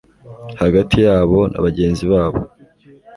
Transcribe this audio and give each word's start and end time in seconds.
hagati 0.61 0.97
yabo 1.07 1.39
na 1.51 1.59
bagenzi 1.65 2.03
babo 2.11 2.39